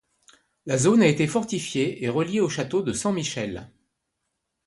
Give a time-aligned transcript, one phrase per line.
[0.65, 3.69] La zone a été fortifiée et relié au château de San Michele.